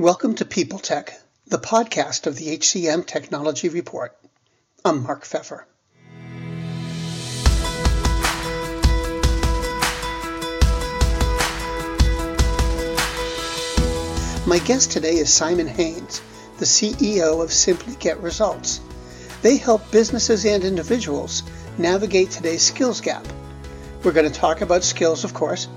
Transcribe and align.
Welcome 0.00 0.34
to 0.36 0.46
People 0.46 0.78
Tech, 0.78 1.20
the 1.46 1.58
podcast 1.58 2.26
of 2.26 2.36
the 2.36 2.56
HCM 2.56 3.06
Technology 3.06 3.68
Report. 3.68 4.16
I'm 4.82 5.02
Mark 5.02 5.24
Feffer. 5.24 5.64
My 14.46 14.58
guest 14.60 14.90
today 14.90 15.16
is 15.16 15.30
Simon 15.30 15.66
Haynes, 15.66 16.22
the 16.56 16.64
CEO 16.64 17.44
of 17.44 17.52
Simply 17.52 17.94
Get 17.96 18.20
Results. 18.20 18.80
They 19.42 19.58
help 19.58 19.90
businesses 19.90 20.46
and 20.46 20.64
individuals 20.64 21.42
navigate 21.76 22.30
today's 22.30 22.62
skills 22.62 23.02
gap. 23.02 23.26
We're 24.02 24.12
going 24.12 24.32
to 24.32 24.40
talk 24.40 24.62
about 24.62 24.82
skills, 24.82 25.24
of 25.24 25.34
course, 25.34 25.68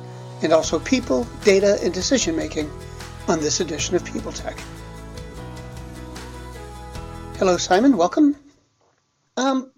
and 0.42 0.54
also 0.54 0.80
people, 0.80 1.28
data, 1.44 1.78
and 1.84 1.94
decision 1.94 2.38
making 2.38 2.72
on 3.28 3.40
this 3.40 3.60
edition 3.60 3.96
of 3.96 4.04
People 4.04 4.32
Tech. 4.32 4.58
Hello, 7.38 7.58
Simon. 7.58 7.98
Welcome. 7.98 8.36
Um, 9.38 9.72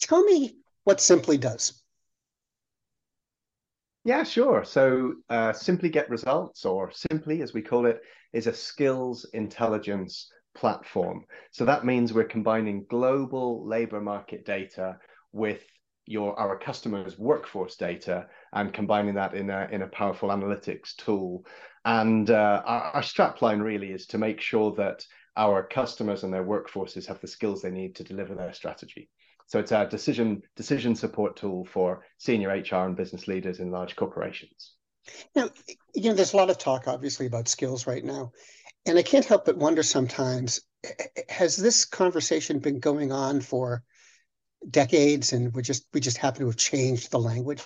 tell 0.00 0.22
me 0.24 0.56
what 0.84 1.00
Simply 1.00 1.38
does. 1.38 1.80
Yeah, 4.04 4.22
sure. 4.22 4.64
So, 4.64 5.14
uh, 5.30 5.52
Simply 5.52 5.88
Get 5.88 6.10
Results, 6.10 6.64
or 6.64 6.90
Simply 6.90 7.40
as 7.40 7.54
we 7.54 7.62
call 7.62 7.86
it, 7.86 8.02
is 8.32 8.46
a 8.46 8.52
skills 8.52 9.24
intelligence 9.32 10.28
platform. 10.54 11.24
So 11.50 11.64
that 11.64 11.84
means 11.84 12.12
we're 12.12 12.24
combining 12.24 12.86
global 12.88 13.66
labor 13.66 14.00
market 14.00 14.44
data 14.44 14.98
with 15.32 15.64
your 16.06 16.38
our 16.38 16.58
customers' 16.58 17.18
workforce 17.18 17.76
data 17.76 18.26
and 18.52 18.72
combining 18.72 19.14
that 19.14 19.34
in 19.34 19.50
a 19.50 19.68
in 19.70 19.82
a 19.82 19.88
powerful 19.88 20.28
analytics 20.28 20.94
tool. 20.96 21.44
And 21.84 22.30
uh, 22.30 22.62
our, 22.64 22.82
our 22.82 23.02
strapline 23.02 23.62
really 23.62 23.90
is 23.92 24.06
to 24.06 24.18
make 24.18 24.40
sure 24.40 24.74
that 24.76 25.04
our 25.36 25.62
customers 25.62 26.24
and 26.24 26.32
their 26.32 26.44
workforces 26.44 27.06
have 27.06 27.20
the 27.20 27.26
skills 27.26 27.62
they 27.62 27.70
need 27.70 27.96
to 27.96 28.04
deliver 28.04 28.34
their 28.34 28.52
strategy. 28.52 29.08
So 29.46 29.58
it's 29.58 29.72
a 29.72 29.86
decision 29.86 30.42
decision 30.56 30.94
support 30.94 31.36
tool 31.36 31.66
for 31.66 32.04
senior 32.18 32.48
HR 32.48 32.86
and 32.86 32.96
business 32.96 33.28
leaders 33.28 33.60
in 33.60 33.70
large 33.70 33.96
corporations. 33.96 34.72
Now, 35.34 35.50
you 35.94 36.08
know, 36.08 36.14
there's 36.14 36.32
a 36.32 36.38
lot 36.38 36.48
of 36.48 36.56
talk, 36.56 36.88
obviously, 36.88 37.26
about 37.26 37.48
skills 37.48 37.86
right 37.86 38.04
now, 38.04 38.32
and 38.86 38.98
I 38.98 39.02
can't 39.02 39.24
help 39.24 39.44
but 39.44 39.58
wonder 39.58 39.82
sometimes: 39.82 40.60
has 41.28 41.56
this 41.56 41.84
conversation 41.84 42.58
been 42.58 42.80
going 42.80 43.12
on 43.12 43.42
for 43.42 43.82
decades, 44.70 45.32
and 45.32 45.54
we 45.54 45.62
just 45.62 45.86
we 45.92 46.00
just 46.00 46.18
happen 46.18 46.40
to 46.40 46.46
have 46.46 46.56
changed 46.56 47.10
the 47.10 47.18
language? 47.18 47.62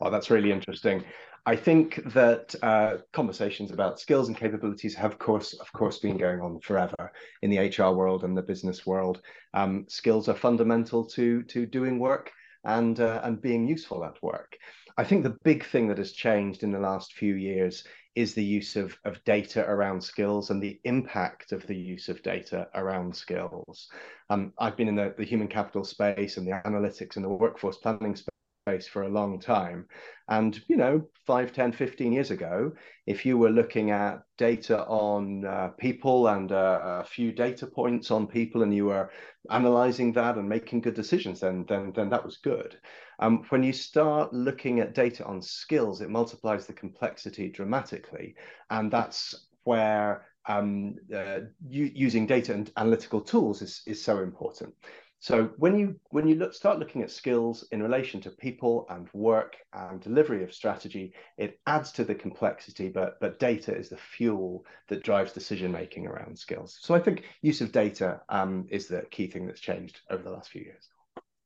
Oh, 0.00 0.10
that's 0.10 0.30
really 0.30 0.52
interesting. 0.52 1.04
I 1.46 1.56
think 1.56 2.02
that 2.12 2.54
uh, 2.62 2.98
conversations 3.12 3.70
about 3.70 4.00
skills 4.00 4.28
and 4.28 4.36
capabilities 4.36 4.94
have, 4.96 5.12
of 5.12 5.18
course, 5.18 5.54
of 5.54 5.72
course, 5.72 5.98
been 5.98 6.18
going 6.18 6.40
on 6.40 6.60
forever 6.60 7.12
in 7.42 7.50
the 7.50 7.58
HR 7.58 7.94
world 7.94 8.24
and 8.24 8.36
the 8.36 8.42
business 8.42 8.84
world. 8.84 9.22
Um, 9.54 9.86
skills 9.88 10.28
are 10.28 10.34
fundamental 10.34 11.06
to 11.06 11.42
to 11.44 11.64
doing 11.64 11.98
work 11.98 12.30
and 12.64 13.00
uh, 13.00 13.20
and 13.24 13.40
being 13.40 13.66
useful 13.66 14.04
at 14.04 14.22
work. 14.22 14.56
I 14.98 15.04
think 15.04 15.22
the 15.22 15.38
big 15.44 15.64
thing 15.64 15.88
that 15.88 15.98
has 15.98 16.12
changed 16.12 16.64
in 16.64 16.72
the 16.72 16.80
last 16.80 17.12
few 17.12 17.34
years 17.34 17.84
is 18.18 18.34
the 18.34 18.44
use 18.44 18.74
of, 18.74 18.98
of 19.04 19.22
data 19.22 19.64
around 19.68 20.02
skills 20.02 20.50
and 20.50 20.60
the 20.60 20.80
impact 20.82 21.52
of 21.52 21.64
the 21.68 21.76
use 21.76 22.08
of 22.08 22.20
data 22.24 22.66
around 22.74 23.14
skills. 23.14 23.88
Um, 24.28 24.52
I've 24.58 24.76
been 24.76 24.88
in 24.88 24.96
the, 24.96 25.14
the 25.16 25.24
human 25.24 25.46
capital 25.46 25.84
space 25.84 26.36
and 26.36 26.44
the 26.44 26.60
analytics 26.66 27.14
and 27.14 27.24
the 27.24 27.28
workforce 27.28 27.76
planning 27.76 28.16
space 28.16 28.88
for 28.88 29.02
a 29.02 29.08
long 29.08 29.38
time. 29.38 29.86
And, 30.28 30.60
you 30.66 30.76
know, 30.76 31.06
5, 31.28 31.52
10, 31.52 31.70
15 31.70 32.12
years 32.12 32.32
ago, 32.32 32.72
if 33.06 33.24
you 33.24 33.38
were 33.38 33.50
looking 33.50 33.92
at 33.92 34.22
data 34.36 34.84
on 34.86 35.44
uh, 35.44 35.68
people 35.78 36.26
and 36.26 36.50
uh, 36.50 36.80
a 36.82 37.04
few 37.04 37.30
data 37.30 37.68
points 37.68 38.10
on 38.10 38.26
people 38.26 38.64
and 38.64 38.74
you 38.74 38.86
were 38.86 39.12
analyzing 39.48 40.12
that 40.14 40.36
and 40.38 40.48
making 40.48 40.80
good 40.80 40.94
decisions, 40.94 41.38
then, 41.38 41.64
then, 41.68 41.92
then 41.94 42.10
that 42.10 42.24
was 42.24 42.38
good. 42.38 42.78
Um, 43.18 43.44
when 43.48 43.62
you 43.62 43.72
start 43.72 44.32
looking 44.32 44.80
at 44.80 44.94
data 44.94 45.24
on 45.24 45.42
skills, 45.42 46.00
it 46.00 46.10
multiplies 46.10 46.66
the 46.66 46.72
complexity 46.72 47.48
dramatically. 47.48 48.36
And 48.70 48.90
that's 48.90 49.48
where 49.64 50.26
um, 50.46 50.96
uh, 51.14 51.40
using 51.68 52.26
data 52.26 52.54
and 52.54 52.70
analytical 52.76 53.20
tools 53.20 53.60
is, 53.62 53.82
is 53.86 54.02
so 54.02 54.20
important. 54.20 54.74
So 55.20 55.50
when 55.56 55.76
you 55.76 55.98
when 56.10 56.28
you 56.28 56.36
look, 56.36 56.54
start 56.54 56.78
looking 56.78 57.02
at 57.02 57.10
skills 57.10 57.66
in 57.72 57.82
relation 57.82 58.20
to 58.20 58.30
people 58.30 58.86
and 58.88 59.08
work 59.12 59.56
and 59.72 60.00
delivery 60.00 60.44
of 60.44 60.54
strategy, 60.54 61.12
it 61.36 61.58
adds 61.66 61.90
to 61.92 62.04
the 62.04 62.14
complexity, 62.14 62.88
but 62.88 63.18
but 63.20 63.40
data 63.40 63.76
is 63.76 63.88
the 63.88 63.96
fuel 63.96 64.64
that 64.86 65.02
drives 65.02 65.32
decision 65.32 65.72
making 65.72 66.06
around 66.06 66.38
skills. 66.38 66.78
So 66.80 66.94
I 66.94 67.00
think 67.00 67.24
use 67.42 67.60
of 67.60 67.72
data 67.72 68.20
um, 68.28 68.66
is 68.70 68.86
the 68.86 69.02
key 69.10 69.26
thing 69.26 69.46
that's 69.46 69.60
changed 69.60 70.00
over 70.08 70.22
the 70.22 70.30
last 70.30 70.50
few 70.50 70.62
years. 70.62 70.88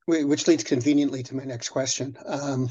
Which 0.05 0.47
leads 0.47 0.63
conveniently 0.63 1.23
to 1.23 1.35
my 1.35 1.45
next 1.45 1.69
question. 1.69 2.17
Um, 2.25 2.69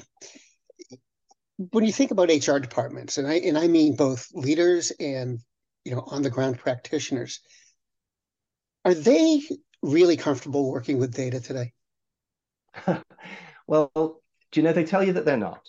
when 1.70 1.84
you 1.84 1.92
think 1.92 2.10
about 2.10 2.28
HR 2.30 2.58
departments, 2.58 3.18
and 3.18 3.26
I 3.26 3.34
and 3.34 3.56
I 3.56 3.68
mean 3.68 3.96
both 3.96 4.28
leaders 4.34 4.92
and 4.98 5.40
you 5.84 5.94
know 5.94 6.04
on 6.06 6.22
the 6.22 6.30
ground 6.30 6.58
practitioners, 6.58 7.40
are 8.84 8.94
they 8.94 9.42
really 9.82 10.16
comfortable 10.16 10.70
working 10.70 10.98
with 10.98 11.14
data 11.14 11.40
today? 11.40 11.72
well, 13.66 13.90
do 13.94 14.60
you 14.60 14.62
know 14.62 14.72
they 14.72 14.84
tell 14.84 15.02
you 15.02 15.14
that 15.14 15.24
they're 15.24 15.36
not? 15.36 15.66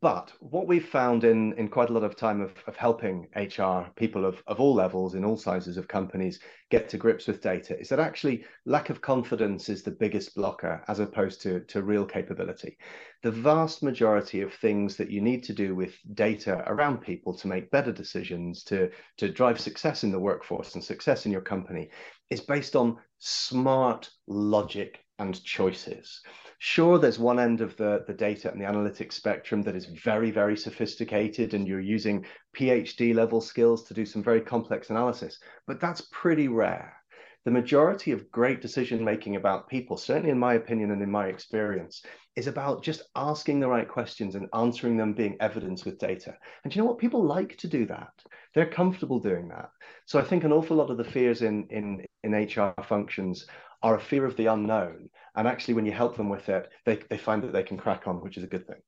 But 0.00 0.32
what 0.40 0.66
we've 0.66 0.88
found 0.88 1.24
in, 1.24 1.52
in 1.54 1.68
quite 1.68 1.90
a 1.90 1.92
lot 1.92 2.04
of 2.04 2.16
time 2.16 2.40
of, 2.40 2.54
of 2.66 2.74
helping 2.74 3.28
HR 3.36 3.90
people 3.96 4.24
of, 4.24 4.42
of 4.46 4.58
all 4.58 4.74
levels 4.74 5.14
in 5.14 5.26
all 5.26 5.36
sizes 5.36 5.76
of 5.76 5.88
companies 5.88 6.40
get 6.70 6.88
to 6.88 6.96
grips 6.96 7.26
with 7.26 7.42
data 7.42 7.78
is 7.78 7.90
that 7.90 8.00
actually 8.00 8.46
lack 8.64 8.88
of 8.88 9.02
confidence 9.02 9.68
is 9.68 9.82
the 9.82 9.90
biggest 9.90 10.34
blocker 10.34 10.82
as 10.88 11.00
opposed 11.00 11.42
to, 11.42 11.60
to 11.60 11.82
real 11.82 12.06
capability. 12.06 12.78
The 13.22 13.30
vast 13.30 13.82
majority 13.82 14.40
of 14.40 14.54
things 14.54 14.96
that 14.96 15.10
you 15.10 15.20
need 15.20 15.44
to 15.44 15.52
do 15.52 15.74
with 15.74 15.94
data 16.14 16.64
around 16.66 17.02
people 17.02 17.34
to 17.34 17.46
make 17.46 17.70
better 17.70 17.92
decisions, 17.92 18.64
to, 18.64 18.90
to 19.18 19.28
drive 19.28 19.60
success 19.60 20.02
in 20.02 20.10
the 20.10 20.18
workforce 20.18 20.74
and 20.74 20.82
success 20.82 21.26
in 21.26 21.32
your 21.32 21.42
company 21.42 21.90
is 22.30 22.40
based 22.40 22.76
on 22.76 22.98
smart 23.18 24.10
logic 24.26 25.00
and 25.18 25.42
choices. 25.44 26.20
Sure, 26.58 26.98
there's 26.98 27.18
one 27.18 27.38
end 27.38 27.60
of 27.60 27.76
the, 27.76 28.04
the 28.06 28.14
data 28.14 28.50
and 28.50 28.60
the 28.60 28.64
analytics 28.64 29.12
spectrum 29.12 29.62
that 29.62 29.76
is 29.76 29.86
very, 29.86 30.30
very 30.30 30.56
sophisticated, 30.56 31.54
and 31.54 31.68
you're 31.68 31.80
using 31.80 32.24
PhD 32.56 33.14
level 33.14 33.40
skills 33.40 33.84
to 33.84 33.94
do 33.94 34.06
some 34.06 34.22
very 34.22 34.40
complex 34.40 34.90
analysis, 34.90 35.38
but 35.66 35.80
that's 35.80 36.08
pretty 36.10 36.48
rare. 36.48 36.94
The 37.44 37.50
majority 37.50 38.12
of 38.12 38.30
great 38.30 38.62
decision 38.62 39.04
making 39.04 39.36
about 39.36 39.68
people, 39.68 39.96
certainly 39.96 40.30
in 40.30 40.38
my 40.38 40.54
opinion 40.54 40.90
and 40.90 41.02
in 41.02 41.10
my 41.10 41.26
experience, 41.26 42.02
is 42.36 42.46
about 42.46 42.82
just 42.82 43.02
asking 43.14 43.60
the 43.60 43.68
right 43.68 43.88
questions 43.88 44.34
and 44.34 44.48
answering 44.54 44.96
them 44.96 45.12
being 45.12 45.36
evidence 45.40 45.84
with 45.84 45.98
data. 45.98 46.34
And 46.64 46.74
you 46.74 46.80
know 46.80 46.88
what? 46.88 46.98
People 46.98 47.24
like 47.24 47.56
to 47.58 47.68
do 47.68 47.86
that. 47.86 48.12
They're 48.54 48.66
comfortable 48.66 49.20
doing 49.20 49.48
that. 49.48 49.70
So 50.06 50.18
I 50.18 50.22
think 50.22 50.44
an 50.44 50.52
awful 50.52 50.76
lot 50.76 50.90
of 50.90 50.96
the 50.96 51.04
fears 51.04 51.42
in 51.42 51.66
in 51.70 52.04
in 52.22 52.32
HR 52.32 52.74
functions 52.82 53.46
are 53.82 53.96
a 53.96 54.00
fear 54.00 54.24
of 54.24 54.36
the 54.36 54.46
unknown. 54.46 55.10
And 55.36 55.46
actually, 55.46 55.74
when 55.74 55.84
you 55.84 55.92
help 55.92 56.16
them 56.16 56.30
with 56.30 56.48
it, 56.48 56.68
they, 56.86 56.98
they 57.10 57.18
find 57.18 57.42
that 57.42 57.52
they 57.52 57.62
can 57.62 57.76
crack 57.76 58.06
on, 58.06 58.22
which 58.22 58.38
is 58.38 58.44
a 58.44 58.48
good 58.48 58.66
thing. 58.66 58.80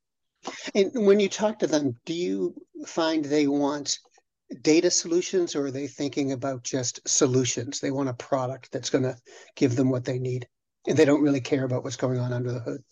And 0.74 1.06
when 1.06 1.20
you 1.20 1.28
talk 1.28 1.58
to 1.58 1.66
them, 1.66 1.96
do 2.06 2.14
you 2.14 2.54
find 2.86 3.24
they 3.24 3.46
want 3.46 3.98
data 4.62 4.90
solutions 4.90 5.54
or 5.54 5.66
are 5.66 5.70
they 5.70 5.86
thinking 5.86 6.32
about 6.32 6.62
just 6.62 7.06
solutions? 7.08 7.80
They 7.80 7.90
want 7.90 8.08
a 8.08 8.14
product 8.14 8.72
that's 8.72 8.90
going 8.90 9.04
to 9.04 9.16
give 9.54 9.76
them 9.76 9.90
what 9.90 10.04
they 10.04 10.18
need 10.18 10.46
and 10.86 10.96
they 10.96 11.04
don't 11.04 11.22
really 11.22 11.40
care 11.40 11.64
about 11.64 11.84
what's 11.84 11.96
going 11.96 12.18
on 12.18 12.32
under 12.32 12.52
the 12.52 12.60
hood. 12.60 12.82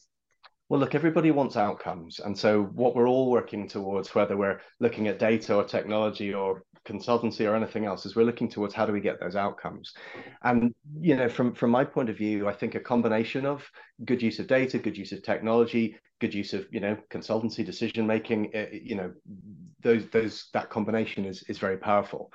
Well, 0.68 0.80
look, 0.80 0.94
everybody 0.94 1.30
wants 1.30 1.56
outcomes. 1.56 2.20
And 2.20 2.36
so, 2.36 2.62
what 2.62 2.96
we're 2.96 3.08
all 3.08 3.30
working 3.30 3.68
towards, 3.68 4.14
whether 4.14 4.36
we're 4.36 4.60
looking 4.80 5.08
at 5.08 5.18
data 5.18 5.54
or 5.54 5.64
technology 5.64 6.32
or 6.32 6.62
consultancy 6.84 7.48
or 7.48 7.54
anything 7.54 7.84
else, 7.84 8.06
is 8.06 8.14
we're 8.14 8.24
looking 8.24 8.48
towards 8.48 8.74
how 8.74 8.86
do 8.86 8.92
we 8.92 9.00
get 9.00 9.20
those 9.20 9.36
outcomes. 9.36 9.94
And, 10.42 10.74
you 11.00 11.16
know, 11.16 11.28
from, 11.28 11.54
from 11.54 11.70
my 11.70 11.84
point 11.84 12.10
of 12.10 12.16
view, 12.16 12.48
I 12.48 12.52
think 12.52 12.74
a 12.74 12.80
combination 12.80 13.46
of 13.46 13.62
good 14.04 14.22
use 14.22 14.38
of 14.38 14.46
data, 14.46 14.78
good 14.78 14.96
use 14.96 15.12
of 15.12 15.22
technology, 15.22 15.96
good 16.20 16.34
use 16.34 16.52
of, 16.52 16.66
you 16.70 16.80
know, 16.80 16.96
consultancy, 17.10 17.64
decision 17.64 18.06
making, 18.06 18.54
eh, 18.54 18.66
you 18.72 18.94
know, 18.94 19.12
those, 19.82 20.06
those, 20.10 20.48
that 20.52 20.70
combination 20.70 21.24
is, 21.24 21.42
is 21.48 21.58
very 21.58 21.76
powerful. 21.76 22.32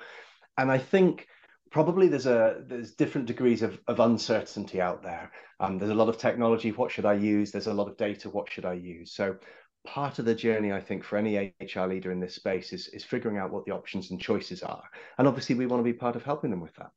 And 0.58 0.70
I 0.70 0.78
think 0.78 1.26
probably 1.70 2.08
there's 2.08 2.26
a 2.26 2.62
there's 2.66 2.92
different 2.92 3.26
degrees 3.26 3.62
of, 3.62 3.78
of 3.86 4.00
uncertainty 4.00 4.80
out 4.80 5.02
there. 5.02 5.30
Um, 5.60 5.78
there's 5.78 5.90
a 5.90 5.94
lot 5.94 6.08
of 6.08 6.18
technology. 6.18 6.72
What 6.72 6.90
should 6.90 7.06
I 7.06 7.14
use? 7.14 7.50
There's 7.50 7.68
a 7.68 7.74
lot 7.74 7.88
of 7.88 7.96
data. 7.96 8.28
What 8.28 8.50
should 8.50 8.64
I 8.64 8.74
use? 8.74 9.12
So 9.12 9.36
part 9.84 10.18
of 10.18 10.24
the 10.24 10.34
journey, 10.34 10.72
I 10.72 10.80
think, 10.80 11.04
for 11.04 11.16
any 11.16 11.54
HR 11.60 11.86
leader 11.86 12.12
in 12.12 12.20
this 12.20 12.34
space 12.34 12.72
is 12.72 12.88
is 12.88 13.04
figuring 13.04 13.38
out 13.38 13.50
what 13.50 13.64
the 13.64 13.72
options 13.72 14.10
and 14.10 14.20
choices 14.20 14.62
are. 14.62 14.82
And 15.18 15.26
obviously, 15.26 15.54
we 15.54 15.66
want 15.66 15.80
to 15.80 15.84
be 15.84 15.92
part 15.92 16.16
of 16.16 16.22
helping 16.22 16.50
them 16.50 16.60
with 16.60 16.74
that. 16.76 16.90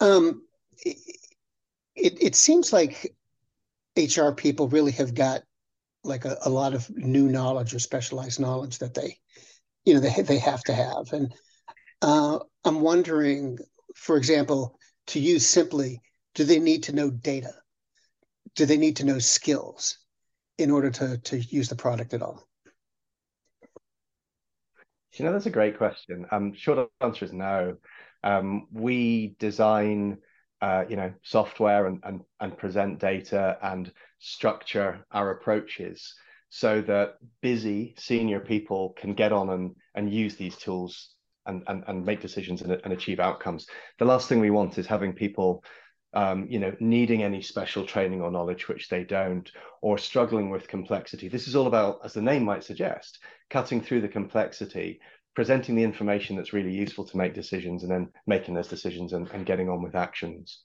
Um, 0.00 0.42
it 0.84 0.96
it 1.94 2.34
seems 2.34 2.72
like 2.72 3.14
HR 3.96 4.30
people 4.30 4.68
really 4.68 4.92
have 4.92 5.14
got 5.14 5.42
like 6.04 6.24
a, 6.24 6.38
a 6.44 6.50
lot 6.50 6.74
of 6.74 6.88
new 6.96 7.28
knowledge 7.28 7.74
or 7.74 7.78
specialized 7.78 8.40
knowledge 8.40 8.78
that 8.78 8.94
they 8.94 9.18
you 9.84 9.94
know 9.94 10.00
they 10.00 10.22
they 10.22 10.38
have 10.38 10.62
to 10.64 10.72
have. 10.72 11.12
And 11.12 11.34
uh, 12.02 12.38
I'm 12.64 12.80
wondering, 12.80 13.58
for 13.94 14.16
example, 14.16 14.78
to 15.08 15.20
use 15.20 15.46
simply, 15.46 16.00
do 16.34 16.44
they 16.44 16.58
need 16.58 16.84
to 16.84 16.94
know 16.94 17.10
data? 17.10 17.54
Do 18.54 18.66
they 18.66 18.76
need 18.76 18.96
to 18.96 19.06
know 19.06 19.18
skills 19.18 19.98
in 20.58 20.70
order 20.70 20.90
to 20.90 21.18
to 21.18 21.38
use 21.38 21.68
the 21.68 21.76
product 21.76 22.12
at 22.14 22.22
all? 22.22 22.46
You 25.12 25.24
know, 25.24 25.32
that's 25.32 25.46
a 25.46 25.50
great 25.50 25.78
question. 25.78 26.26
Um, 26.30 26.54
short 26.54 26.90
answer 27.00 27.24
is 27.24 27.32
no. 27.32 27.76
Um, 28.22 28.66
we 28.72 29.36
design, 29.38 30.18
uh, 30.60 30.84
you 30.88 30.96
know, 30.96 31.12
software 31.22 31.86
and, 31.86 32.00
and 32.04 32.20
and 32.40 32.58
present 32.58 32.98
data 32.98 33.56
and 33.62 33.90
structure 34.18 35.06
our 35.10 35.30
approaches 35.30 36.14
so 36.50 36.80
that 36.82 37.16
busy 37.42 37.94
senior 37.98 38.40
people 38.40 38.94
can 38.98 39.14
get 39.14 39.32
on 39.32 39.50
and 39.50 39.76
and 39.94 40.12
use 40.12 40.36
these 40.36 40.56
tools 40.56 41.14
and 41.46 41.62
and, 41.68 41.84
and 41.86 42.04
make 42.04 42.20
decisions 42.20 42.62
and, 42.62 42.72
and 42.72 42.92
achieve 42.92 43.20
outcomes. 43.20 43.66
The 43.98 44.04
last 44.04 44.28
thing 44.28 44.40
we 44.40 44.50
want 44.50 44.78
is 44.78 44.86
having 44.86 45.12
people 45.14 45.64
um, 46.14 46.46
you 46.48 46.58
know, 46.58 46.74
needing 46.80 47.22
any 47.22 47.42
special 47.42 47.84
training 47.84 48.20
or 48.22 48.30
knowledge, 48.30 48.68
which 48.68 48.88
they 48.88 49.04
don't, 49.04 49.50
or 49.82 49.98
struggling 49.98 50.50
with 50.50 50.68
complexity. 50.68 51.28
This 51.28 51.48
is 51.48 51.54
all 51.54 51.66
about, 51.66 52.00
as 52.04 52.14
the 52.14 52.22
name 52.22 52.44
might 52.44 52.64
suggest, 52.64 53.18
cutting 53.50 53.80
through 53.80 54.00
the 54.00 54.08
complexity, 54.08 55.00
presenting 55.34 55.74
the 55.74 55.82
information 55.82 56.36
that's 56.36 56.52
really 56.52 56.72
useful 56.72 57.04
to 57.04 57.16
make 57.16 57.34
decisions, 57.34 57.82
and 57.82 57.92
then 57.92 58.08
making 58.26 58.54
those 58.54 58.68
decisions 58.68 59.12
and, 59.12 59.28
and 59.30 59.46
getting 59.46 59.68
on 59.68 59.82
with 59.82 59.94
actions. 59.94 60.62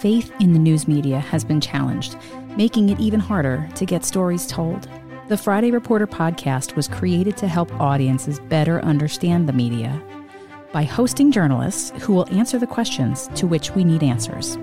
Faith 0.00 0.32
in 0.40 0.52
the 0.52 0.58
news 0.58 0.88
media 0.88 1.18
has 1.18 1.44
been 1.44 1.60
challenged, 1.60 2.16
making 2.56 2.88
it 2.88 3.00
even 3.00 3.20
harder 3.20 3.68
to 3.74 3.86
get 3.86 4.04
stories 4.04 4.46
told. 4.46 4.88
The 5.28 5.36
Friday 5.38 5.70
Reporter 5.70 6.06
podcast 6.06 6.76
was 6.76 6.88
created 6.88 7.36
to 7.38 7.48
help 7.48 7.72
audiences 7.80 8.40
better 8.40 8.82
understand 8.82 9.48
the 9.48 9.54
media 9.54 10.02
by 10.74 10.82
hosting 10.82 11.30
journalists 11.30 11.92
who 12.02 12.12
will 12.12 12.28
answer 12.34 12.58
the 12.58 12.66
questions 12.66 13.28
to 13.36 13.46
which 13.46 13.70
we 13.76 13.84
need 13.84 14.02
answers. 14.02 14.56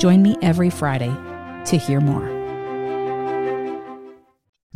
Join 0.00 0.22
me 0.22 0.36
every 0.40 0.70
Friday 0.70 1.12
to 1.66 1.76
hear 1.76 2.00
more. 2.00 2.26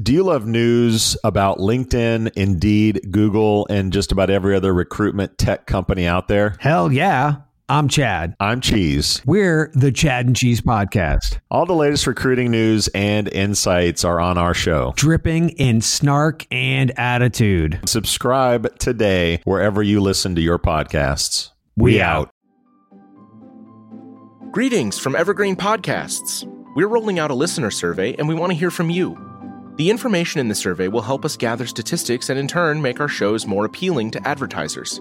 Do 0.03 0.13
you 0.13 0.25
love 0.25 0.45
news 0.49 1.17
about 1.23 1.59
LinkedIn, 1.59 2.33
Indeed, 2.35 3.13
Google, 3.13 3.69
and 3.71 3.93
just 3.93 4.11
about 4.11 4.29
every 4.29 4.57
other 4.57 4.75
recruitment 4.75 5.39
tech 5.39 5.67
company 5.67 6.05
out 6.07 6.27
there? 6.27 6.57
Hell 6.59 6.93
yeah. 6.93 7.37
I'm 7.67 7.89
Chad. 7.89 8.37
I'm 8.41 8.61
Cheese. 8.61 9.23
We're 9.25 9.71
the 9.73 9.91
Chad 9.91 10.27
and 10.27 10.37
Cheese 10.37 10.61
Podcast. 10.61 11.39
All 11.51 11.65
the 11.65 11.73
latest 11.73 12.07
recruiting 12.07 12.51
news 12.51 12.89
and 12.89 13.27
insights 13.29 14.05
are 14.05 14.21
on 14.21 14.37
our 14.37 14.53
show. 14.53 14.93
Dripping 14.97 15.49
in 15.49 15.81
snark 15.81 16.47
and 16.51 16.93
attitude. 16.99 17.81
Subscribe 17.87 18.79
today 18.79 19.41
wherever 19.45 19.83
you 19.83 20.03
listen 20.03 20.35
to 20.35 20.43
your 20.43 20.59
podcasts. 20.59 21.53
We, 21.75 22.03
out. 22.03 22.29
Greetings 24.51 24.99
from 24.99 25.17
Evergreen 25.17 25.57
Podcasts. 25.57 26.45
We're 26.77 26.87
rolling 26.87 27.19
out 27.19 27.31
a 27.31 27.35
listener 27.35 27.71
survey 27.71 28.15
and 28.17 28.29
we 28.29 28.35
want 28.35 28.53
to 28.53 28.59
hear 28.59 28.71
from 28.71 28.91
you. 28.91 29.17
The 29.77 29.89
information 29.89 30.39
in 30.39 30.49
the 30.49 30.55
survey 30.55 30.89
will 30.89 31.01
help 31.01 31.25
us 31.25 31.39
gather 31.39 31.67
statistics 31.67 32.29
and 32.29 32.39
in 32.39 32.47
turn 32.47 32.83
make 32.83 33.01
our 33.01 33.09
shows 33.09 33.47
more 33.47 33.65
appealing 33.65 34.11
to 34.11 34.29
advertisers. 34.29 35.01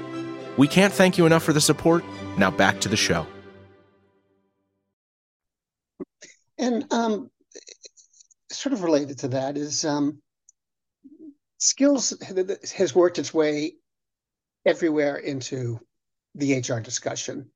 We 0.61 0.67
can't 0.67 0.93
thank 0.93 1.17
you 1.17 1.25
enough 1.25 1.41
for 1.41 1.53
the 1.53 1.59
support. 1.59 2.05
Now 2.37 2.51
back 2.51 2.81
to 2.81 2.87
the 2.87 2.95
show. 2.95 3.25
And 6.59 6.85
um, 6.93 7.31
sort 8.51 8.73
of 8.73 8.83
related 8.83 9.17
to 9.19 9.29
that 9.29 9.57
is 9.57 9.83
um, 9.85 10.21
skills 11.57 12.13
has 12.75 12.93
worked 12.93 13.17
its 13.17 13.33
way 13.33 13.73
everywhere 14.63 15.15
into 15.15 15.79
the 16.35 16.59
HR 16.59 16.79
discussion. 16.79 17.49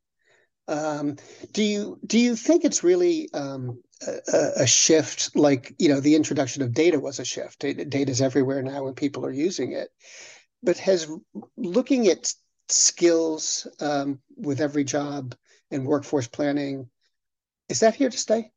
Um, 0.67 1.17
do 1.51 1.63
you 1.63 1.99
do 2.07 2.17
you 2.17 2.35
think 2.35 2.65
it's 2.65 2.83
really 2.83 3.29
um, 3.35 3.83
a, 4.07 4.61
a, 4.61 4.65
shift? 4.65 5.35
Like 5.35 5.75
you 5.77 5.89
know, 5.89 5.99
the 5.99 6.15
introduction 6.15 6.63
of 6.63 6.73
data 6.73 6.99
was 6.99 7.19
a 7.19 7.25
shift. 7.25 7.59
Data 7.59 8.09
is 8.09 8.19
everywhere 8.19 8.63
now, 8.63 8.87
and 8.87 8.97
people 8.97 9.27
are 9.27 9.31
using 9.31 9.73
it. 9.73 9.89
But 10.63 10.79
has 10.79 11.07
looking 11.55 12.07
at 12.07 12.33
skills 12.69 13.67
um, 13.79 14.19
with 14.37 14.61
every 14.61 14.83
job 14.83 15.35
and 15.71 15.85
workforce 15.85 16.27
planning 16.27 16.89
is 17.69 17.79
that 17.79 17.95
here 17.95 18.09
to 18.09 18.17
stay? 18.17 18.51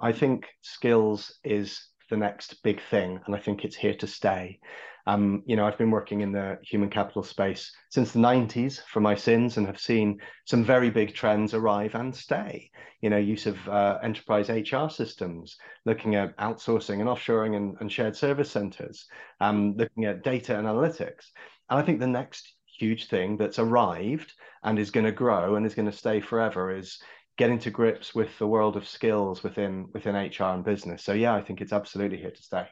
I 0.00 0.12
think 0.12 0.46
skills 0.62 1.38
is 1.44 1.88
the 2.10 2.16
next 2.16 2.62
big 2.62 2.80
thing 2.90 3.18
and 3.24 3.34
i 3.34 3.38
think 3.38 3.64
it's 3.64 3.76
here 3.76 3.94
to 3.94 4.06
stay. 4.06 4.58
Um, 5.06 5.42
you 5.46 5.56
know 5.56 5.66
i've 5.66 5.78
been 5.78 5.90
working 5.90 6.20
in 6.22 6.32
the 6.32 6.58
human 6.62 6.90
capital 6.90 7.22
space 7.22 7.72
since 7.90 8.12
the 8.12 8.18
90s 8.18 8.80
for 8.88 9.00
my 9.00 9.14
sins 9.14 9.56
and 9.56 9.66
have 9.66 9.78
seen 9.78 10.18
some 10.46 10.64
very 10.64 10.90
big 10.90 11.14
trends 11.14 11.54
arrive 11.54 11.94
and 11.94 12.14
stay. 12.14 12.70
You 13.00 13.10
know 13.10 13.18
use 13.18 13.46
of 13.46 13.56
uh, 13.68 13.98
enterprise 14.02 14.48
hr 14.48 14.88
systems 14.88 15.56
looking 15.84 16.14
at 16.14 16.36
outsourcing 16.38 17.00
and 17.00 17.08
offshoring 17.08 17.56
and, 17.56 17.76
and 17.80 17.92
shared 17.92 18.16
service 18.16 18.50
centers 18.50 19.06
um, 19.40 19.74
looking 19.76 20.04
at 20.04 20.24
data 20.24 20.58
and 20.58 20.66
analytics. 20.66 21.26
And 21.70 21.78
i 21.78 21.82
think 21.82 22.00
the 22.00 22.06
next 22.06 22.54
huge 22.78 23.08
thing 23.08 23.36
that's 23.36 23.58
arrived 23.58 24.32
and 24.62 24.78
is 24.78 24.90
going 24.90 25.06
to 25.06 25.12
grow 25.12 25.56
and 25.56 25.66
is 25.66 25.74
going 25.74 25.90
to 25.90 25.96
stay 25.96 26.20
forever 26.20 26.76
is 26.76 26.98
getting 27.36 27.58
to 27.58 27.70
grips 27.70 28.14
with 28.14 28.36
the 28.38 28.46
world 28.46 28.76
of 28.76 28.86
skills 28.86 29.42
within 29.42 29.88
within 29.92 30.14
HR 30.14 30.54
and 30.54 30.64
business. 30.64 31.04
So 31.04 31.12
yeah, 31.12 31.34
I 31.34 31.42
think 31.42 31.60
it's 31.60 31.72
absolutely 31.72 32.18
here 32.18 32.30
to 32.30 32.42
stay. 32.42 32.66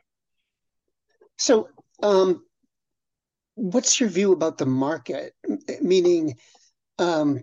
So 1.38 1.69
um, 2.02 2.44
what's 3.54 4.00
your 4.00 4.08
view 4.08 4.32
about 4.32 4.58
the 4.58 4.66
market? 4.66 5.34
Meaning, 5.80 6.37
um, 6.99 7.40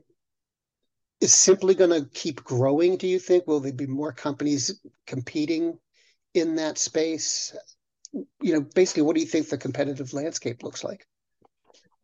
is 1.21 1.33
simply 1.33 1.75
going 1.75 1.89
to 1.89 2.09
keep 2.13 2.43
growing? 2.43 2.95
Do 2.95 3.07
you 3.07 3.19
think? 3.19 3.45
Will 3.45 3.59
there 3.59 3.73
be 3.73 3.87
more 3.87 4.13
companies 4.13 4.79
competing 5.05 5.77
in 6.33 6.55
that 6.55 6.77
space? 6.77 7.55
You 8.41 8.53
know, 8.53 8.61
basically, 8.61 9.03
what 9.03 9.15
do 9.15 9.21
you 9.21 9.27
think 9.27 9.49
the 9.49 9.57
competitive 9.57 10.13
landscape 10.13 10.63
looks 10.63 10.83
like? 10.83 11.05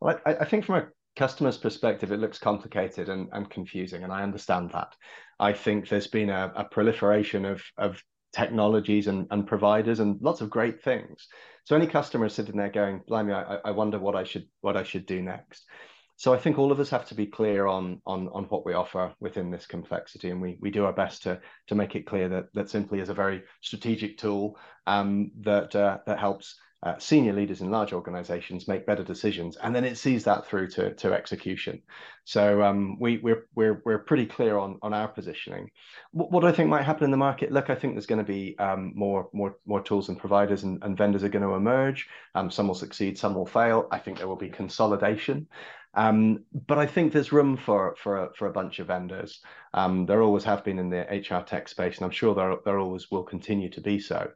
Well, 0.06 0.20
I, 0.24 0.34
I 0.36 0.44
think 0.44 0.64
from 0.64 0.76
a 0.76 0.88
customer's 1.16 1.58
perspective, 1.58 2.12
it 2.12 2.20
looks 2.20 2.38
complicated 2.38 3.08
and, 3.08 3.28
and 3.32 3.50
confusing, 3.50 4.04
and 4.04 4.12
I 4.12 4.22
understand 4.22 4.70
that. 4.70 4.94
I 5.40 5.52
think 5.52 5.88
there's 5.88 6.06
been 6.06 6.30
a, 6.30 6.52
a 6.54 6.64
proliferation 6.64 7.44
of, 7.44 7.60
of 7.76 8.00
technologies 8.32 9.08
and, 9.08 9.26
and 9.32 9.48
providers 9.48 9.98
and 9.98 10.22
lots 10.22 10.42
of 10.42 10.48
great 10.48 10.80
things. 10.80 11.26
So 11.64 11.74
any 11.74 11.88
customer 11.88 12.26
is 12.26 12.34
sitting 12.34 12.56
there 12.56 12.70
going, 12.70 13.00
blimey, 13.08 13.32
I, 13.32 13.58
I 13.64 13.72
wonder 13.72 13.98
what 13.98 14.14
I 14.14 14.22
should 14.22 14.44
what 14.60 14.76
I 14.76 14.84
should 14.84 15.06
do 15.06 15.20
next. 15.20 15.64
So 16.14 16.32
I 16.32 16.38
think 16.38 16.56
all 16.56 16.70
of 16.70 16.78
us 16.78 16.90
have 16.90 17.08
to 17.08 17.16
be 17.16 17.26
clear 17.26 17.66
on 17.66 18.00
on 18.06 18.28
on 18.28 18.44
what 18.44 18.64
we 18.64 18.74
offer 18.74 19.12
within 19.18 19.50
this 19.50 19.66
complexity, 19.66 20.30
and 20.30 20.40
we 20.40 20.56
we 20.60 20.70
do 20.70 20.84
our 20.84 20.92
best 20.92 21.24
to 21.24 21.40
to 21.66 21.74
make 21.74 21.96
it 21.96 22.06
clear 22.06 22.28
that 22.28 22.44
that 22.54 22.70
simply 22.70 23.00
is 23.00 23.08
a 23.08 23.14
very 23.14 23.42
strategic 23.60 24.18
tool 24.18 24.56
um, 24.86 25.32
that 25.40 25.74
uh, 25.74 25.98
that 26.06 26.20
helps 26.20 26.56
uh, 26.82 26.98
senior 26.98 27.32
leaders 27.32 27.62
in 27.62 27.70
large 27.70 27.92
organizations 27.92 28.68
make 28.68 28.86
better 28.86 29.02
decisions 29.02 29.56
and 29.56 29.74
then 29.74 29.84
it 29.84 29.96
sees 29.96 30.24
that 30.24 30.46
through 30.46 30.68
to, 30.68 30.94
to 30.94 31.12
execution. 31.12 31.82
So 32.24 32.62
um, 32.62 32.98
we, 33.00 33.18
we're, 33.18 33.46
we're, 33.54 33.82
we're 33.84 33.98
pretty 33.98 34.26
clear 34.26 34.58
on, 34.58 34.78
on 34.82 34.92
our 34.92 35.08
positioning. 35.08 35.70
What, 36.12 36.30
what, 36.30 36.44
i 36.44 36.52
think 36.52 36.68
might 36.68 36.84
happen 36.84 37.04
in 37.04 37.10
the 37.10 37.16
market 37.16 37.50
look 37.50 37.70
i 37.70 37.74
think 37.74 37.94
there's 37.94 38.06
going 38.06 38.24
to 38.24 38.32
be 38.32 38.56
um, 38.58 38.92
more, 38.94 39.28
more, 39.32 39.56
more 39.66 39.82
tools 39.82 40.08
and 40.08 40.18
providers 40.18 40.62
and, 40.62 40.82
and 40.82 40.96
vendors 40.96 41.24
are 41.24 41.28
going 41.28 41.44
to 41.44 41.54
emerge. 41.54 42.08
Um, 42.34 42.50
some 42.50 42.68
will 42.68 42.74
succeed 42.74 43.18
some 43.18 43.34
will 43.34 43.46
fail. 43.46 43.88
I 43.90 43.98
think 43.98 44.18
there 44.18 44.28
will 44.28 44.36
be 44.36 44.50
consolidation 44.50 45.46
um, 45.96 46.44
but 46.66 46.76
I 46.78 46.86
think 46.86 47.12
there's 47.12 47.32
room 47.32 47.56
for 47.56 47.96
for 47.96 48.24
a, 48.24 48.34
for 48.34 48.46
a 48.48 48.52
bunch 48.52 48.78
of 48.78 48.88
vendors. 48.88 49.40
Um, 49.72 50.04
there 50.04 50.22
always 50.22 50.44
have 50.44 50.62
been 50.62 50.78
in 50.78 50.90
the 50.90 51.06
HR 51.10 51.42
tech 51.42 51.68
space, 51.68 51.96
and 51.96 52.04
I'm 52.04 52.10
sure 52.10 52.34
there 52.34 52.54
there 52.66 52.78
always 52.78 53.10
will 53.10 53.22
continue 53.22 53.70
to 53.70 53.80
be 53.80 53.98
so. 53.98 54.30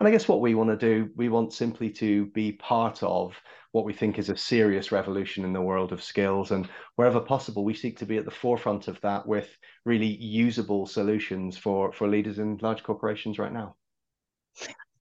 And 0.00 0.08
I 0.08 0.10
guess 0.10 0.26
what 0.26 0.40
we 0.40 0.56
want 0.56 0.70
to 0.70 0.76
do, 0.76 1.10
we 1.14 1.28
want 1.28 1.52
simply 1.52 1.90
to 1.90 2.26
be 2.26 2.52
part 2.52 3.02
of 3.04 3.40
what 3.70 3.84
we 3.84 3.92
think 3.92 4.18
is 4.18 4.28
a 4.28 4.36
serious 4.36 4.90
revolution 4.90 5.44
in 5.44 5.52
the 5.52 5.62
world 5.62 5.92
of 5.92 6.02
skills, 6.02 6.50
and 6.50 6.68
wherever 6.96 7.20
possible, 7.20 7.64
we 7.64 7.74
seek 7.74 7.96
to 7.98 8.06
be 8.06 8.18
at 8.18 8.24
the 8.24 8.30
forefront 8.32 8.88
of 8.88 9.00
that 9.02 9.24
with 9.24 9.56
really 9.84 10.16
usable 10.16 10.84
solutions 10.84 11.56
for 11.56 11.92
for 11.92 12.08
leaders 12.08 12.40
in 12.40 12.58
large 12.60 12.82
corporations 12.82 13.38
right 13.38 13.52
now. 13.52 13.76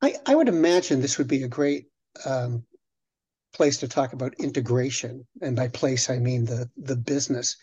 I, 0.03 0.15
I 0.27 0.35
would 0.35 0.49
imagine 0.49 1.01
this 1.01 1.17
would 1.17 1.27
be 1.27 1.41
a 1.41 1.47
great 1.47 1.87
um, 2.25 2.65
place 3.53 3.77
to 3.77 3.87
talk 3.87 4.13
about 4.13 4.33
integration, 4.39 5.25
and 5.41 5.55
by 5.55 5.67
place 5.67 6.09
I 6.09 6.19
mean 6.19 6.45
the 6.45 6.69
the 6.77 6.95
business. 6.95 7.55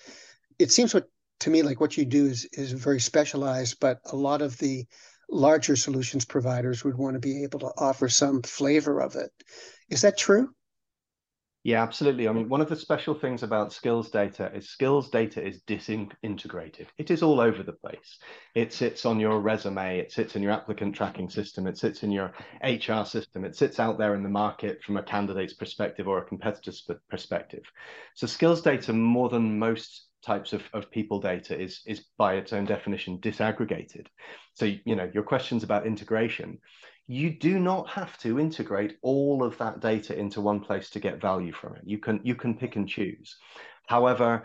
It 0.59 0.70
seems 0.73 0.94
what 0.94 1.09
to 1.40 1.50
me 1.50 1.62
like 1.62 1.80
what 1.80 1.97
you 1.97 2.04
do 2.04 2.26
is 2.26 2.47
is 2.52 2.73
very 2.73 3.00
specialized, 3.00 3.78
but 3.80 4.00
a 4.06 4.16
lot 4.16 4.42
of 4.42 4.59
the 4.59 4.87
larger 5.30 5.76
solutions 5.76 6.25
providers 6.25 6.85
would 6.85 6.97
want 6.97 7.14
to 7.14 7.20
be 7.20 7.44
able 7.44 7.61
to 7.61 7.73
offer 7.78 8.09
some 8.09 8.42
flavor 8.42 9.00
of 9.00 9.16
it. 9.16 9.30
Is 9.88 10.02
that 10.02 10.18
true? 10.18 10.50
Yeah, 11.62 11.83
absolutely. 11.83 12.26
I 12.26 12.33
mean, 12.33 12.49
one 12.49 12.62
of 12.62 12.71
the 12.71 12.76
special 12.76 13.14
things 13.14 13.43
about 13.43 13.71
skills 13.71 14.11
data 14.11 14.50
is 14.55 14.71
skills 14.71 15.11
data 15.11 15.47
is 15.47 15.61
disintegrated. 15.67 16.87
It 16.97 17.11
is 17.11 17.23
all 17.23 17.38
over 17.38 17.62
the 17.62 17.75
place. 17.75 18.19
It 18.55 18.73
sits 18.73 19.05
on 19.05 19.21
your 19.21 19.40
resume, 19.40 19.99
it 19.99 20.11
sits 20.11 20.37
in 20.37 20.43
your 20.43 20.52
applicant 20.52 20.95
tracking 20.95 21.29
system, 21.29 21.67
it 21.67 21.76
sits 21.76 22.02
in 22.02 22.12
your 22.12 22.33
HR 22.64 23.05
system, 23.05 23.45
it 23.45 23.57
sits 23.57 23.79
out 23.79 23.99
there 23.99 24.14
in 24.14 24.23
the 24.23 24.29
market 24.31 24.83
from 24.83 24.97
a 24.97 25.02
candidate's 25.02 25.52
perspective 25.52 26.09
or 26.09 26.17
a 26.19 26.25
competitor's 26.25 26.88
perspective. 27.11 27.64
So 28.14 28.26
skills 28.26 28.62
data, 28.62 28.95
more 28.95 29.29
than 29.29 29.59
most 29.59 30.07
types 30.25 30.55
of, 30.55 30.62
of 30.73 30.90
people 30.90 31.21
data 31.21 31.59
is 31.59 31.81
is 31.87 32.05
by 32.19 32.35
its 32.35 32.52
own 32.52 32.67
definition 32.67 33.19
disaggregated 33.21 34.05
so 34.52 34.67
you 34.85 34.95
know 34.95 35.11
your 35.14 35.23
questions 35.23 35.62
about 35.62 35.87
integration 35.87 36.59
you 37.11 37.29
do 37.29 37.59
not 37.59 37.88
have 37.88 38.17
to 38.19 38.38
integrate 38.38 38.97
all 39.02 39.43
of 39.43 39.59
that 39.59 39.81
data 39.81 40.17
into 40.17 40.40
one 40.40 40.61
place 40.61 40.90
to 40.90 41.00
get 41.00 41.21
value 41.21 41.52
from 41.52 41.75
it. 41.75 41.83
You 41.85 41.99
can 41.99 42.21
you 42.23 42.37
can 42.37 42.57
pick 42.57 42.76
and 42.76 42.88
choose. 42.88 43.37
However 43.88 44.45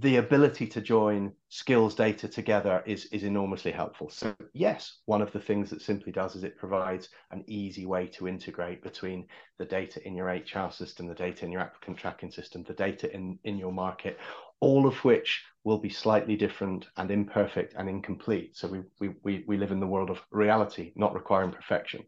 the 0.00 0.16
ability 0.16 0.66
to 0.66 0.80
join 0.80 1.32
skills 1.48 1.94
data 1.94 2.28
together 2.28 2.82
is 2.86 3.06
is 3.06 3.24
enormously 3.24 3.70
helpful 3.70 4.08
so 4.08 4.34
yes 4.52 4.98
one 5.06 5.22
of 5.22 5.32
the 5.32 5.40
things 5.40 5.70
that 5.70 5.82
simply 5.82 6.12
does 6.12 6.34
is 6.36 6.44
it 6.44 6.56
provides 6.56 7.08
an 7.30 7.44
easy 7.46 7.86
way 7.86 8.06
to 8.06 8.28
integrate 8.28 8.82
between 8.82 9.26
the 9.58 9.64
data 9.64 10.06
in 10.06 10.14
your 10.14 10.28
hr 10.28 10.70
system 10.70 11.06
the 11.06 11.14
data 11.14 11.44
in 11.44 11.52
your 11.52 11.60
applicant 11.60 11.96
tracking 11.96 12.30
system 12.30 12.62
the 12.66 12.74
data 12.74 13.12
in 13.14 13.38
in 13.44 13.58
your 13.58 13.72
market 13.72 14.18
all 14.62 14.86
of 14.86 14.94
which 15.04 15.44
will 15.64 15.78
be 15.78 15.88
slightly 15.88 16.36
different 16.36 16.86
and 16.96 17.10
imperfect 17.10 17.74
and 17.76 17.88
incomplete. 17.88 18.56
So 18.56 18.68
we, 18.68 18.82
we, 19.00 19.14
we, 19.24 19.44
we 19.46 19.56
live 19.56 19.72
in 19.72 19.80
the 19.80 19.86
world 19.88 20.08
of 20.08 20.20
reality, 20.30 20.92
not 20.94 21.14
requiring 21.14 21.50
perfection. 21.50 22.04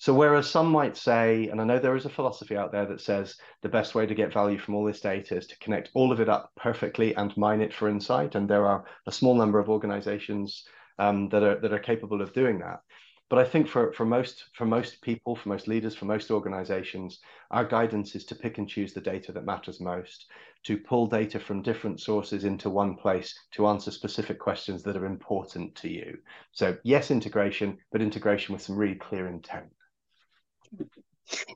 So 0.00 0.14
whereas 0.14 0.48
some 0.48 0.70
might 0.70 0.96
say, 0.96 1.48
and 1.48 1.60
I 1.60 1.64
know 1.64 1.80
there 1.80 1.96
is 1.96 2.04
a 2.04 2.10
philosophy 2.10 2.56
out 2.56 2.70
there 2.70 2.86
that 2.86 3.00
says 3.00 3.34
the 3.62 3.68
best 3.68 3.96
way 3.96 4.06
to 4.06 4.14
get 4.14 4.32
value 4.32 4.56
from 4.58 4.76
all 4.76 4.84
this 4.84 5.00
data 5.00 5.36
is 5.36 5.48
to 5.48 5.58
connect 5.58 5.90
all 5.92 6.12
of 6.12 6.20
it 6.20 6.28
up 6.28 6.52
perfectly 6.56 7.16
and 7.16 7.36
mine 7.36 7.60
it 7.60 7.74
for 7.74 7.88
insight. 7.88 8.36
And 8.36 8.48
there 8.48 8.64
are 8.64 8.84
a 9.06 9.12
small 9.12 9.34
number 9.34 9.58
of 9.58 9.68
organizations 9.68 10.64
um, 11.00 11.28
that 11.30 11.42
are 11.42 11.60
that 11.60 11.72
are 11.72 11.80
capable 11.80 12.22
of 12.22 12.32
doing 12.32 12.60
that. 12.60 12.80
But 13.28 13.40
I 13.40 13.44
think 13.44 13.68
for, 13.68 13.92
for 13.92 14.06
most 14.06 14.44
for 14.54 14.64
most 14.64 15.02
people, 15.02 15.34
for 15.34 15.48
most 15.48 15.66
leaders, 15.66 15.96
for 15.96 16.04
most 16.04 16.30
organizations, 16.30 17.18
our 17.50 17.64
guidance 17.64 18.14
is 18.14 18.24
to 18.26 18.36
pick 18.36 18.58
and 18.58 18.68
choose 18.68 18.94
the 18.94 19.00
data 19.00 19.32
that 19.32 19.44
matters 19.44 19.80
most, 19.80 20.26
to 20.64 20.78
pull 20.78 21.08
data 21.08 21.40
from 21.40 21.60
different 21.60 22.00
sources 22.00 22.44
into 22.44 22.70
one 22.70 22.94
place 22.94 23.36
to 23.52 23.66
answer 23.66 23.90
specific 23.90 24.38
questions 24.38 24.84
that 24.84 24.96
are 24.96 25.06
important 25.06 25.74
to 25.74 25.88
you. 25.90 26.18
So 26.52 26.76
yes, 26.84 27.10
integration, 27.10 27.78
but 27.90 28.00
integration 28.00 28.52
with 28.52 28.62
some 28.62 28.76
really 28.76 28.94
clear 28.94 29.26
intent. 29.26 29.66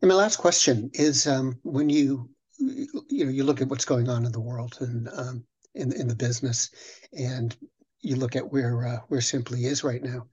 And 0.01 0.09
my 0.09 0.15
last 0.15 0.37
question 0.37 0.91
is 0.95 1.27
um, 1.27 1.59
when 1.63 1.89
you 1.89 2.29
you 2.59 3.25
know 3.25 3.31
you 3.31 3.45
look 3.45 3.61
at 3.61 3.69
what's 3.69 3.85
going 3.85 4.09
on 4.09 4.25
in 4.25 4.33
the 4.33 4.41
world 4.41 4.77
and 4.81 5.09
um, 5.17 5.45
in 5.75 5.93
in 5.93 6.09
the 6.09 6.15
business, 6.15 6.71
and 7.17 7.57
you 8.01 8.17
look 8.17 8.37
at 8.37 8.53
where 8.53 8.87
uh, 8.87 8.99
where 9.09 9.21
Simply 9.21 9.65
is 9.65 9.85
right 9.85 10.03
now. 10.03 10.27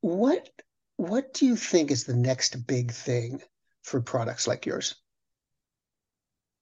What 0.00 0.48
what 0.96 1.32
do 1.34 1.46
you 1.46 1.56
think 1.56 1.90
is 1.90 2.04
the 2.04 2.16
next 2.16 2.66
big 2.66 2.92
thing 2.92 3.42
for 3.82 4.00
products 4.00 4.46
like 4.46 4.66
yours? 4.66 4.94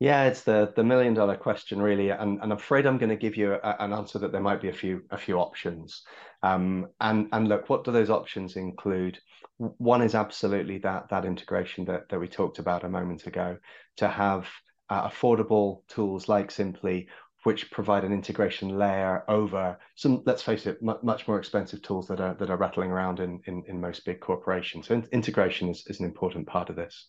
Yeah, 0.01 0.25
it's 0.25 0.43
the 0.43 0.73
the 0.75 0.85
million 0.85 1.15
dollar 1.15 1.37
question, 1.37 1.81
really, 1.81 2.11
and, 2.11 2.41
and 2.43 2.53
I'm 2.53 2.59
afraid 2.59 2.85
I'm 2.85 2.99
going 2.99 3.11
to 3.11 3.17
give 3.17 3.37
you 3.37 3.55
a, 3.55 3.77
an 3.79 3.93
answer 3.93 4.19
that 4.19 4.33
there 4.33 4.41
might 4.41 4.61
be 4.61 4.69
a 4.69 4.73
few 4.73 5.03
a 5.11 5.17
few 5.17 5.39
options. 5.39 6.03
Um, 6.43 6.89
and 7.01 7.29
and 7.33 7.49
look, 7.49 7.69
what 7.71 7.85
do 7.85 7.93
those 7.93 8.11
options 8.11 8.57
include? 8.57 9.19
One 9.59 10.03
is 10.03 10.15
absolutely 10.15 10.79
that 10.79 11.09
that 11.11 11.25
integration 11.25 11.85
that 11.87 12.09
that 12.09 12.21
we 12.21 12.29
talked 12.29 12.59
about 12.59 12.85
a 12.85 12.89
moment 12.89 13.27
ago, 13.27 13.59
to 13.97 14.09
have 14.09 14.49
uh, 14.91 15.09
affordable 15.09 15.87
tools 15.89 16.29
like 16.29 16.51
Simply 16.51 17.09
which 17.45 17.71
provide 17.71 18.05
an 18.05 18.13
integration 18.13 18.79
layer 18.79 19.23
over 19.29 19.79
some, 19.97 20.23
let's 20.25 20.43
face 20.43 20.67
it, 20.67 20.83
much 20.83 21.29
more 21.29 21.39
expensive 21.39 21.83
tools 21.83 22.09
that 22.09 22.21
are 22.21 22.35
that 22.35 22.51
are 22.51 22.57
rattling 22.57 22.91
around 22.91 23.21
in 23.21 23.41
in, 23.47 23.63
in 23.69 23.81
most 23.81 24.05
big 24.05 24.21
corporations. 24.21 24.89
So 24.89 24.95
in 24.95 25.07
integration 25.13 25.69
is, 25.69 25.85
is 25.87 26.01
an 26.01 26.07
important 26.07 26.47
part 26.47 26.71
of 26.71 26.77
this. 26.77 27.07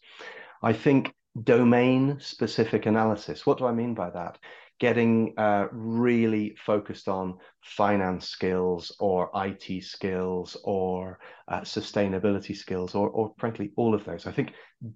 I 0.61 0.73
think 0.73 1.13
domain 1.43 2.17
specific 2.19 2.85
analysis. 2.85 3.45
What 3.45 3.57
do 3.57 3.65
I 3.65 3.71
mean 3.71 3.93
by 3.93 4.09
that? 4.09 4.37
Getting 4.79 5.33
uh, 5.37 5.67
really 5.71 6.55
focused 6.65 7.07
on 7.07 7.37
finance 7.63 8.27
skills 8.27 8.95
or 8.99 9.29
IT 9.35 9.83
skills 9.83 10.57
or 10.63 11.19
uh, 11.47 11.61
sustainability 11.61 12.55
skills 12.55 12.93
or, 12.93 13.09
or 13.09 13.33
frankly 13.39 13.71
all 13.77 13.95
of 13.95 14.03
those. 14.03 14.27
I 14.27 14.31
think 14.31 14.51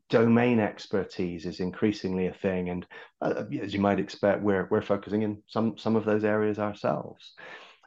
domain 0.10 0.60
expertise 0.60 1.46
is 1.46 1.60
increasingly 1.60 2.28
a 2.28 2.34
thing, 2.34 2.70
and 2.70 2.86
uh, 3.22 3.44
as 3.62 3.74
you 3.74 3.80
might 3.80 4.00
expect, 4.00 4.44
we're 4.44 4.68
we're 4.70 4.82
focusing 4.82 5.22
in 5.22 5.42
some 5.48 5.78
some 5.78 5.96
of 5.96 6.06
those 6.06 6.24
areas 6.24 6.60
ourselves. 6.60 7.34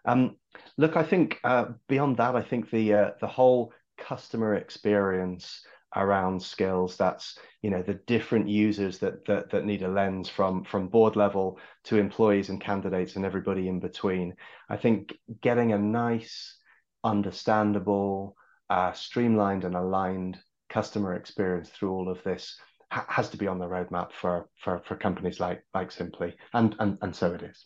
Um, 0.05 0.37
look, 0.79 0.97
I 0.97 1.03
think 1.03 1.39
uh, 1.45 1.67
beyond 1.89 2.17
that, 2.17 2.35
I 2.37 2.43
think 2.43 2.71
the 2.71 2.95
uh, 2.95 3.11
the 3.21 3.29
whole 3.29 3.73
customer 3.99 4.55
experience 4.55 5.63
around 5.97 6.43
skills 6.43 6.97
that's 6.97 7.39
you 7.61 7.71
know 7.71 7.83
the 7.83 7.95
different 8.07 8.49
users 8.49 8.99
that 8.99 9.25
that, 9.27 9.51
that 9.51 9.65
need 9.65 9.83
a 9.83 9.89
lens 9.89 10.29
from 10.29 10.65
from 10.65 10.89
board 10.89 11.17
level 11.17 11.59
to 11.85 11.99
employees 11.99 12.49
and 12.49 12.61
candidates 12.61 13.17
and 13.17 13.25
everybody 13.25 13.69
in 13.69 13.81
between. 13.81 14.35
I 14.69 14.77
think 14.77 15.15
getting 15.41 15.73
a 15.73 15.79
nice 15.79 16.57
understandable 17.05 18.37
uh, 18.71 18.93
streamlined 18.93 19.65
and 19.65 19.75
aligned 19.75 20.39
customer 20.71 21.15
experience 21.15 21.69
through 21.69 21.93
all 21.93 22.09
of 22.09 22.23
this 22.25 22.59
ha- 22.91 23.07
has 23.09 23.29
to 23.31 23.37
be 23.37 23.47
on 23.47 23.59
the 23.59 23.67
roadmap 23.67 24.13
for 24.13 24.49
for 24.63 24.83
for 24.87 24.97
companies 24.97 25.41
like 25.41 25.63
like 25.75 25.91
simply. 25.91 26.35
And 26.55 26.75
and, 26.79 26.99
and 27.03 27.15
so 27.15 27.33
it 27.35 27.43
is. 27.43 27.65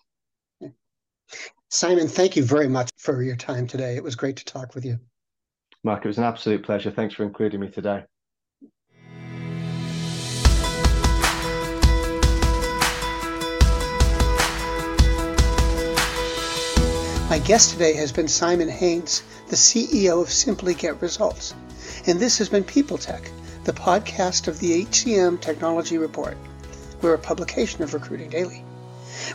Simon 1.68 2.08
thank 2.08 2.36
you 2.36 2.44
very 2.44 2.68
much 2.68 2.90
for 2.96 3.22
your 3.22 3.36
time 3.36 3.66
today. 3.66 3.96
It 3.96 4.02
was 4.02 4.14
great 4.14 4.36
to 4.36 4.44
talk 4.44 4.74
with 4.74 4.84
you. 4.84 4.98
Mark, 5.84 6.04
it 6.04 6.08
was 6.08 6.18
an 6.18 6.24
absolute 6.24 6.64
pleasure. 6.64 6.90
Thanks 6.90 7.14
for 7.14 7.22
including 7.22 7.60
me 7.60 7.68
today. 7.68 8.04
My 17.28 17.40
guest 17.40 17.72
today 17.72 17.94
has 17.94 18.12
been 18.12 18.28
Simon 18.28 18.68
Haynes, 18.68 19.24
the 19.48 19.56
CEO 19.56 20.22
of 20.22 20.30
Simply 20.30 20.74
Get 20.74 21.02
Results. 21.02 21.56
And 22.06 22.20
this 22.20 22.38
has 22.38 22.48
been 22.48 22.62
People 22.62 22.98
Tech, 22.98 23.28
the 23.64 23.72
podcast 23.72 24.46
of 24.46 24.60
the 24.60 24.84
HCM 24.84 25.40
Technology 25.40 25.98
Report. 25.98 26.36
We're 27.02 27.14
a 27.14 27.18
publication 27.18 27.82
of 27.82 27.94
Recruiting 27.94 28.30
Daily. 28.30 28.62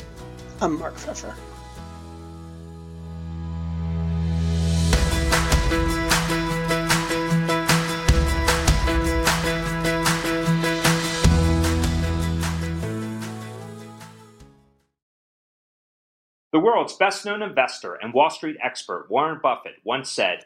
I'm 0.62 0.78
Mark 0.78 0.94
Feffer. 0.94 1.34
The 16.54 16.60
world's 16.60 16.94
best 16.94 17.26
known 17.26 17.42
investor 17.42 17.96
and 17.96 18.14
Wall 18.14 18.30
Street 18.30 18.58
expert 18.64 19.08
Warren 19.10 19.40
Buffett 19.42 19.78
once 19.84 20.12
said, 20.12 20.46